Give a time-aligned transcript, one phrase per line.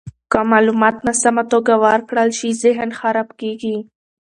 [0.31, 3.77] که معلومات ناسمه توګه ورکړل شي، ذهن خراب کیږي.